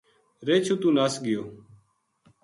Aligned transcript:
رچھ 0.47 0.69
اُتو 0.73 0.89
نس 0.95 1.13
گیو 1.23 1.43